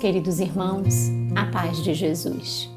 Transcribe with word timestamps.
Queridos 0.00 0.38
irmãos, 0.38 1.10
a 1.34 1.46
paz 1.46 1.82
de 1.82 1.92
Jesus. 1.92 2.70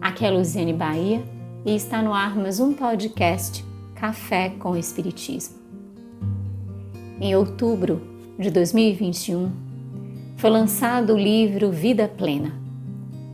Aqui 0.00 0.24
é 0.24 0.30
Luziane 0.30 0.72
Bahia 0.72 1.20
e 1.66 1.74
está 1.74 2.00
no 2.00 2.14
ar 2.14 2.36
mais 2.36 2.60
um 2.60 2.72
podcast 2.72 3.64
Café 3.96 4.50
com 4.50 4.76
Espiritismo. 4.76 5.56
Em 7.20 7.34
outubro 7.34 8.00
de 8.38 8.52
2021, 8.52 9.50
foi 10.36 10.48
lançado 10.48 11.14
o 11.14 11.18
livro 11.18 11.72
Vida 11.72 12.06
Plena, 12.06 12.52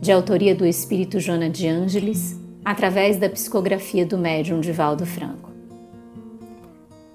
de 0.01 0.11
autoria 0.11 0.55
do 0.55 0.65
espírito 0.65 1.19
Joana 1.19 1.47
de 1.47 1.67
Ângeles, 1.67 2.39
através 2.65 3.17
da 3.17 3.29
psicografia 3.29 4.03
do 4.03 4.17
médium 4.17 4.59
Divaldo 4.59 5.05
Franco. 5.05 5.51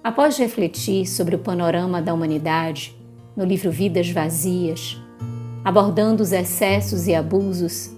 Após 0.04 0.38
refletir 0.38 1.04
sobre 1.09 1.34
o 1.34 1.41
panorama 1.41 2.01
da 2.01 2.15
humanidade 2.15 2.96
no 3.37 3.45
livro 3.45 3.73
Vidas 3.73 4.09
Vazias, 4.09 4.96
abordando 5.70 6.20
os 6.20 6.33
excessos 6.33 7.06
e 7.06 7.15
abusos 7.15 7.92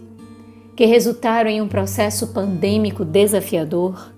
que 0.77 0.85
resultaram 0.85 1.49
em 1.49 1.62
um 1.62 1.67
processo 1.67 2.27
pandêmico 2.29 3.03
desafiador 3.03 4.12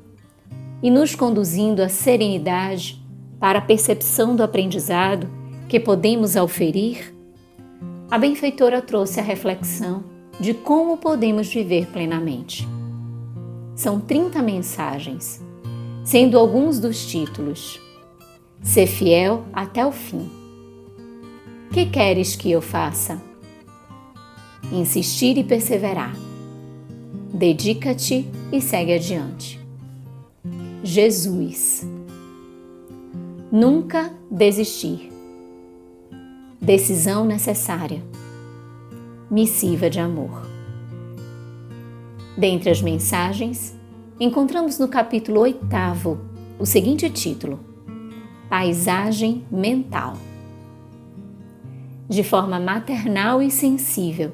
e 0.83 0.91
nos 0.91 1.15
conduzindo 1.15 1.81
à 1.81 1.89
serenidade 1.89 3.01
para 3.39 3.61
a 3.61 3.63
percepção 3.63 4.35
do 4.35 4.43
aprendizado 4.43 5.29
que 5.69 5.79
podemos 5.79 6.37
auferir, 6.37 7.15
a 8.11 8.19
benfeitora 8.19 8.83
trouxe 8.83 9.21
a 9.21 9.23
reflexão 9.23 10.03
de 10.41 10.53
como 10.53 10.97
podemos 10.97 11.47
viver 11.47 11.87
plenamente. 11.87 12.67
São 13.77 14.01
30 14.01 14.43
mensagens, 14.43 15.41
sendo 16.05 16.37
alguns 16.37 16.81
dos 16.81 17.07
títulos: 17.07 17.81
Ser 18.61 18.89
fiel 18.89 19.45
até 19.53 19.87
o 19.87 19.93
fim 19.93 20.29
que 21.73 21.87
queres 21.87 22.37
que 22.37 22.53
eu 22.53 22.61
faça? 22.61 23.34
Insistir 24.73 25.37
e 25.39 25.45
perseverar. 25.45 26.15
Dedica-te 27.33 28.29
e 28.53 28.61
segue 28.61 28.95
adiante. 28.95 29.61
Jesus. 30.83 31.87
Nunca 33.51 34.13
desistir. 34.31 35.11
Decisão 36.61 37.25
necessária. 37.25 38.03
Missiva 39.31 39.89
de 39.89 40.01
amor. 40.01 40.49
Dentre 42.37 42.71
as 42.71 42.83
mensagens, 42.83 43.77
encontramos 44.19 44.79
no 44.79 44.89
capítulo 44.89 45.41
oitavo 45.41 46.19
o 46.59 46.67
seguinte 46.67 47.09
título: 47.11 47.61
Paisagem 48.49 49.45
Mental 49.51 50.17
de 52.09 52.23
forma 52.23 52.61
maternal 52.61 53.43
e 53.43 53.51
sensível. 53.51 54.33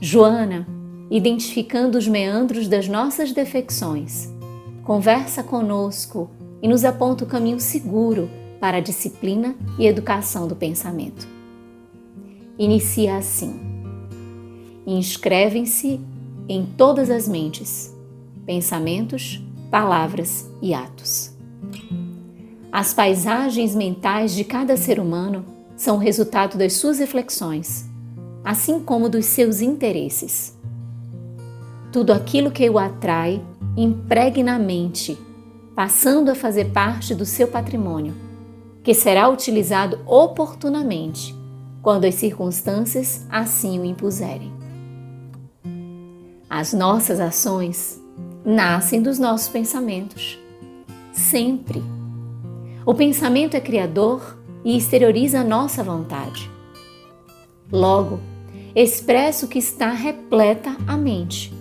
Joana, 0.00 0.64
identificando 1.10 1.98
os 1.98 2.06
meandros 2.06 2.68
das 2.68 2.86
nossas 2.86 3.32
defecções, 3.32 4.32
conversa 4.84 5.42
conosco 5.42 6.30
e 6.62 6.68
nos 6.68 6.84
aponta 6.84 7.24
o 7.24 7.26
caminho 7.26 7.58
seguro 7.58 8.30
para 8.60 8.76
a 8.76 8.80
disciplina 8.80 9.56
e 9.76 9.86
educação 9.86 10.46
do 10.46 10.54
pensamento. 10.54 11.26
Inicia 12.56 13.16
assim: 13.16 13.58
Inscrevem-se 14.86 16.00
em 16.48 16.64
todas 16.64 17.10
as 17.10 17.26
mentes, 17.26 17.92
pensamentos, 18.46 19.42
palavras 19.68 20.48
e 20.62 20.72
atos. 20.72 21.36
As 22.70 22.94
paisagens 22.94 23.74
mentais 23.74 24.32
de 24.32 24.44
cada 24.44 24.76
ser 24.76 25.00
humano 25.00 25.44
são 25.76 25.98
resultado 25.98 26.56
das 26.56 26.74
suas 26.74 27.00
reflexões, 27.00 27.87
assim 28.48 28.80
como 28.80 29.10
dos 29.10 29.26
seus 29.26 29.60
interesses. 29.60 30.56
Tudo 31.92 32.14
aquilo 32.14 32.50
que 32.50 32.66
o 32.70 32.78
atrai 32.78 33.44
impregna 33.76 34.54
a 34.54 34.58
mente, 34.58 35.18
passando 35.76 36.30
a 36.30 36.34
fazer 36.34 36.70
parte 36.70 37.14
do 37.14 37.26
seu 37.26 37.48
patrimônio, 37.48 38.14
que 38.82 38.94
será 38.94 39.28
utilizado 39.28 40.00
oportunamente 40.06 41.36
quando 41.82 42.06
as 42.06 42.14
circunstâncias 42.14 43.26
assim 43.28 43.78
o 43.80 43.84
impuserem. 43.84 44.50
As 46.48 46.72
nossas 46.72 47.20
ações 47.20 48.02
nascem 48.46 49.02
dos 49.02 49.18
nossos 49.18 49.50
pensamentos. 49.50 50.38
Sempre. 51.12 51.82
O 52.86 52.94
pensamento 52.94 53.58
é 53.58 53.60
criador 53.60 54.38
e 54.64 54.74
exterioriza 54.74 55.40
a 55.40 55.44
nossa 55.44 55.84
vontade. 55.84 56.50
Logo, 57.70 58.18
expressa 58.82 59.46
o 59.46 59.48
que 59.48 59.58
está 59.58 59.90
repleta 59.90 60.76
a 60.86 60.96
mente. 60.96 61.52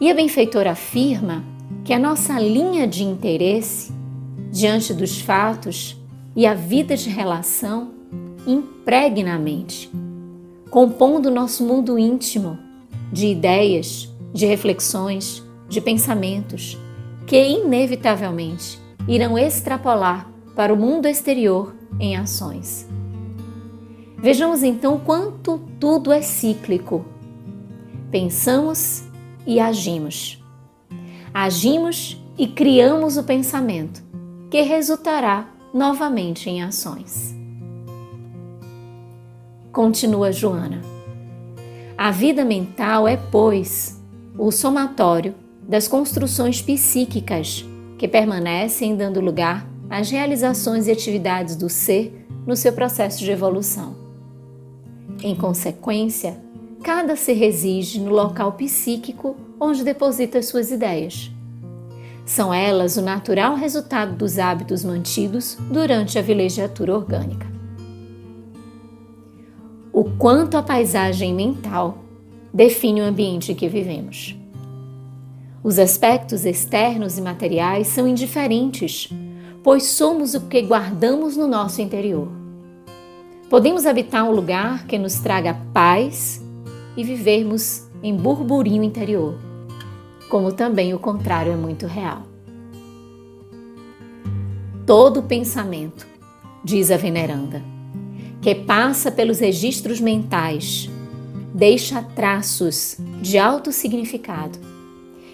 E 0.00 0.10
a 0.10 0.14
benfeitora 0.14 0.70
afirma 0.70 1.44
que 1.84 1.92
a 1.92 1.98
nossa 1.98 2.38
linha 2.38 2.86
de 2.86 3.04
interesse 3.04 3.92
diante 4.50 4.94
dos 4.94 5.20
fatos 5.20 5.96
e 6.34 6.46
a 6.46 6.54
vida 6.54 6.96
de 6.96 7.10
relação 7.10 7.92
impregna 8.46 9.34
a 9.34 9.38
mente, 9.38 9.90
compondo 10.70 11.30
nosso 11.30 11.64
mundo 11.64 11.98
íntimo 11.98 12.58
de 13.12 13.26
ideias, 13.26 14.08
de 14.32 14.46
reflexões, 14.46 15.42
de 15.68 15.80
pensamentos 15.80 16.78
que 17.26 17.36
inevitavelmente 17.36 18.80
irão 19.06 19.38
extrapolar 19.38 20.30
para 20.56 20.72
o 20.72 20.76
mundo 20.76 21.06
exterior 21.06 21.74
em 21.98 22.16
ações. 22.16 22.88
Vejamos 24.22 24.62
então 24.62 25.00
quanto 25.00 25.58
tudo 25.80 26.12
é 26.12 26.20
cíclico. 26.20 27.06
Pensamos 28.10 29.04
e 29.46 29.58
agimos. 29.58 30.44
Agimos 31.32 32.22
e 32.36 32.46
criamos 32.46 33.16
o 33.16 33.22
pensamento, 33.22 34.02
que 34.50 34.60
resultará 34.60 35.48
novamente 35.72 36.50
em 36.50 36.62
ações. 36.62 37.34
Continua 39.72 40.30
Joana. 40.32 40.82
A 41.96 42.10
vida 42.10 42.44
mental 42.44 43.08
é, 43.08 43.16
pois, 43.16 44.02
o 44.36 44.50
somatório 44.50 45.34
das 45.62 45.88
construções 45.88 46.60
psíquicas 46.60 47.64
que 47.96 48.06
permanecem 48.06 48.96
dando 48.96 49.20
lugar 49.20 49.66
as 49.88 50.10
realizações 50.10 50.88
e 50.88 50.90
atividades 50.90 51.56
do 51.56 51.70
ser 51.70 52.26
no 52.46 52.54
seu 52.54 52.72
processo 52.72 53.20
de 53.20 53.30
evolução. 53.30 54.09
Em 55.22 55.34
consequência, 55.34 56.40
cada 56.82 57.14
ser 57.14 57.34
reside 57.34 58.00
no 58.00 58.10
local 58.10 58.52
psíquico 58.52 59.36
onde 59.58 59.84
deposita 59.84 60.42
suas 60.42 60.70
ideias. 60.70 61.30
São 62.24 62.54
elas 62.54 62.96
o 62.96 63.02
natural 63.02 63.54
resultado 63.54 64.16
dos 64.16 64.38
hábitos 64.38 64.84
mantidos 64.84 65.58
durante 65.70 66.18
a 66.18 66.22
vilegiatura 66.22 66.94
orgânica. 66.94 67.46
O 69.92 70.04
quanto 70.04 70.56
a 70.56 70.62
paisagem 70.62 71.34
mental 71.34 71.98
define 72.54 73.00
o 73.00 73.04
ambiente 73.04 73.52
em 73.52 73.54
que 73.54 73.68
vivemos. 73.68 74.36
Os 75.62 75.78
aspectos 75.78 76.44
externos 76.44 77.18
e 77.18 77.20
materiais 77.20 77.88
são 77.88 78.08
indiferentes 78.08 79.10
pois 79.62 79.84
somos 79.84 80.34
o 80.34 80.42
que 80.42 80.62
guardamos 80.62 81.36
no 81.36 81.46
nosso 81.46 81.80
interior. 81.82 82.39
Podemos 83.50 83.84
habitar 83.84 84.22
um 84.22 84.30
lugar 84.30 84.86
que 84.86 84.96
nos 84.96 85.18
traga 85.18 85.60
paz 85.74 86.40
e 86.96 87.02
vivermos 87.02 87.82
em 88.00 88.14
burburinho 88.14 88.84
interior, 88.84 89.36
como 90.28 90.52
também 90.52 90.94
o 90.94 91.00
contrário 91.00 91.52
é 91.52 91.56
muito 91.56 91.84
real. 91.84 92.22
Todo 94.86 95.24
pensamento, 95.24 96.06
diz 96.62 96.92
a 96.92 96.96
veneranda, 96.96 97.60
que 98.40 98.54
passa 98.54 99.10
pelos 99.10 99.40
registros 99.40 100.00
mentais, 100.00 100.88
deixa 101.52 102.00
traços 102.00 102.98
de 103.20 103.36
alto 103.36 103.72
significado 103.72 104.60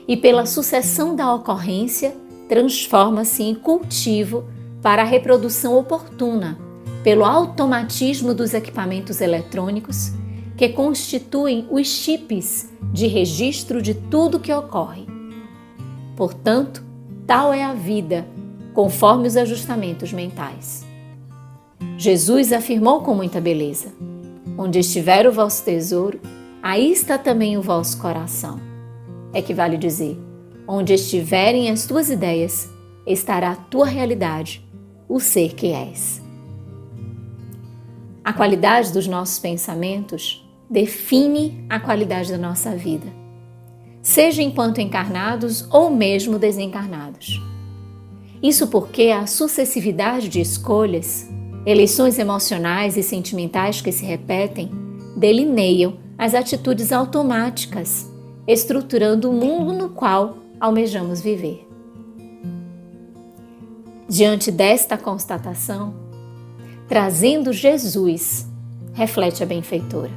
e 0.09 0.17
pela 0.17 0.47
sucessão 0.47 1.15
da 1.15 1.35
ocorrência 1.35 2.17
transforma-se 2.49 3.43
em 3.43 3.55
cultivo 3.55 4.49
para 4.81 5.03
a 5.03 5.05
reprodução 5.05 5.77
oportuna 5.77 6.65
pelo 7.07 7.25
automatismo 7.25 8.35
dos 8.35 8.53
equipamentos 8.53 9.21
eletrônicos 9.21 10.11
que 10.57 10.71
constituem 10.71 11.65
os 11.71 11.87
chips 11.87 12.69
de 12.93 13.07
registro 13.07 13.81
de 13.81 13.95
tudo 13.95 14.41
que 14.41 14.53
ocorre. 14.53 15.07
Portanto, 16.17 16.83
tal 17.25 17.55
é 17.55 17.63
a 17.63 17.75
vida, 17.75 18.27
conforme 18.75 19.29
os 19.29 19.37
ajustamentos 19.37 20.13
mentais. 20.13 20.85
Jesus 21.97 22.53
afirmou 22.53 23.01
com 23.03 23.15
muita 23.15 23.41
beleza: 23.41 23.95
Onde 24.59 24.81
estiver 24.81 25.29
o 25.29 25.33
vosso 25.33 25.65
tesouro, 25.65 26.19
aí 26.61 26.91
está 26.91 27.17
também 27.17 27.57
o 27.57 27.63
vosso 27.63 27.99
coração. 27.99 28.61
É 29.33 29.41
que 29.41 29.55
vale 29.55 29.77
dizer, 29.77 30.19
Onde 30.67 30.95
estiverem 30.95 31.71
as 31.71 31.87
tuas 31.87 32.11
ideias, 32.11 32.69
estará 33.07 33.53
a 33.53 33.55
tua 33.55 33.87
realidade, 33.87 34.69
o 35.09 35.21
ser 35.21 35.55
que 35.55 35.69
és. 35.69 36.26
A 38.27 38.33
qualidade 38.33 38.93
dos 38.93 39.07
nossos 39.07 39.39
pensamentos 39.39 40.45
define 40.69 41.65
a 41.71 41.79
qualidade 41.79 42.33
da 42.33 42.37
nossa 42.37 42.75
vida, 42.75 43.07
seja 44.03 44.43
enquanto 44.43 44.81
encarnados 44.81 45.65
ou 45.71 45.91
mesmo 45.91 46.37
desencarnados. 46.37 47.41
Isso 48.43 48.67
porque 48.67 49.11
a 49.11 49.29
sucessividade 49.29 50.29
de 50.29 50.41
escolhas, 50.41 51.31
eleições 51.65 52.19
emocionais 52.19 52.97
e 52.97 53.03
sentimentais 53.05 53.81
que 53.81 53.93
se 53.93 54.05
repetem, 54.05 54.73
delineiam 55.17 55.97
as 56.19 56.35
atitudes 56.35 56.91
automáticas, 56.91 58.11
estruturando 58.45 59.31
o 59.31 59.33
mundo 59.33 59.73
no 59.73 59.91
qual 59.91 60.39
almejamos 60.59 61.21
viver. 61.21 61.65
Diante 64.09 64.51
desta 64.51 64.99
constatação, 64.99 66.06
trazendo 66.89 67.53
Jesus, 67.53 68.47
reflete 68.95 69.43
a 69.43 69.47
benfeitora. 69.47 70.13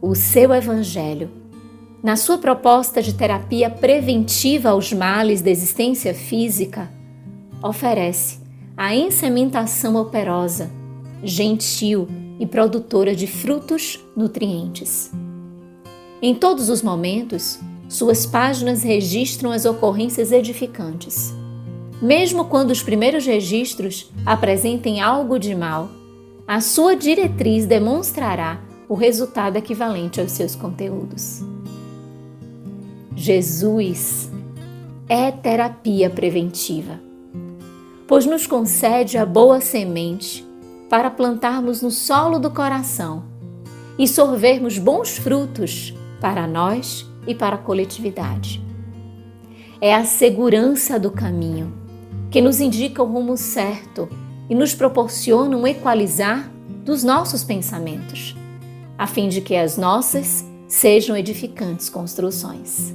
O 0.00 0.14
seu 0.14 0.52
Evangelho, 0.52 1.30
na 2.02 2.16
sua 2.16 2.38
proposta 2.38 3.00
de 3.00 3.14
terapia 3.14 3.70
preventiva 3.70 4.70
aos 4.70 4.92
males 4.92 5.40
da 5.40 5.50
existência 5.50 6.12
física, 6.12 6.90
oferece 7.62 8.40
a 8.76 8.94
ensementação 8.94 9.94
operosa, 9.96 10.70
gentil 11.22 12.08
e 12.40 12.46
produtora 12.46 13.14
de 13.14 13.28
frutos 13.28 14.00
nutrientes. 14.16 15.12
Em 16.20 16.34
todos 16.34 16.68
os 16.68 16.82
momentos, 16.82 17.60
suas 17.88 18.26
páginas 18.26 18.82
registram 18.82 19.52
as 19.52 19.64
ocorrências 19.64 20.32
edificantes. 20.32 21.32
Mesmo 22.02 22.46
quando 22.46 22.72
os 22.72 22.82
primeiros 22.82 23.24
registros 23.24 24.10
apresentem 24.26 25.00
algo 25.00 25.38
de 25.38 25.54
mal, 25.54 25.88
a 26.48 26.60
sua 26.60 26.96
diretriz 26.96 27.64
demonstrará 27.64 28.60
o 28.88 28.94
resultado 28.94 29.56
equivalente 29.56 30.20
aos 30.20 30.32
seus 30.32 30.56
conteúdos. 30.56 31.44
Jesus 33.14 34.28
é 35.08 35.30
terapia 35.30 36.10
preventiva, 36.10 36.98
pois 38.08 38.26
nos 38.26 38.48
concede 38.48 39.16
a 39.16 39.24
boa 39.24 39.60
semente 39.60 40.44
para 40.90 41.08
plantarmos 41.08 41.82
no 41.82 41.90
solo 41.92 42.40
do 42.40 42.50
coração 42.50 43.22
e 43.96 44.08
sorvermos 44.08 44.76
bons 44.76 45.18
frutos 45.18 45.94
para 46.20 46.48
nós 46.48 47.08
e 47.28 47.32
para 47.34 47.54
a 47.54 47.58
coletividade. 47.58 48.60
É 49.80 49.94
a 49.94 50.04
segurança 50.04 50.98
do 50.98 51.12
caminho 51.12 51.81
que 52.32 52.40
nos 52.40 52.60
indica 52.60 53.02
o 53.02 53.06
rumo 53.06 53.36
certo 53.36 54.08
e 54.48 54.54
nos 54.54 54.74
proporciona 54.74 55.54
um 55.54 55.66
equalizar 55.66 56.50
dos 56.82 57.04
nossos 57.04 57.44
pensamentos, 57.44 58.34
a 58.96 59.06
fim 59.06 59.28
de 59.28 59.42
que 59.42 59.54
as 59.54 59.76
nossas 59.76 60.42
sejam 60.66 61.14
edificantes 61.14 61.90
construções. 61.90 62.94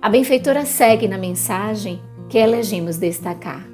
A 0.00 0.08
benfeitora 0.08 0.64
segue 0.64 1.08
na 1.08 1.18
mensagem 1.18 2.00
que 2.28 2.38
elegimos 2.38 2.96
destacar. 2.96 3.66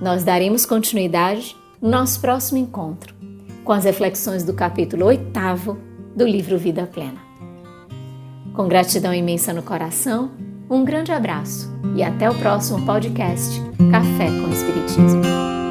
Nós 0.00 0.24
daremos 0.24 0.66
continuidade 0.66 1.56
no 1.80 1.88
nosso 1.88 2.20
próximo 2.20 2.58
encontro, 2.58 3.14
com 3.62 3.72
as 3.72 3.84
reflexões 3.84 4.42
do 4.42 4.52
capítulo 4.52 5.06
8 5.06 5.30
do 6.16 6.26
livro 6.26 6.58
Vida 6.58 6.84
Plena. 6.84 7.22
Com 8.52 8.66
gratidão 8.66 9.14
imensa 9.14 9.52
no 9.52 9.62
coração, 9.62 10.32
um 10.72 10.86
grande 10.86 11.12
abraço 11.12 11.70
e 11.94 12.02
até 12.02 12.30
o 12.30 12.34
próximo 12.34 12.86
podcast 12.86 13.60
Café 13.90 14.26
com 14.40 14.50
Espiritismo. 14.50 15.61